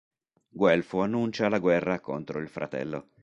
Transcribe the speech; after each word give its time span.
Guelfo 0.61 1.01
annuncia 1.03 1.47
la 1.47 1.59
guerra 1.59 1.99
contro 1.99 2.39
il 2.39 2.47
fratello. 2.49 3.09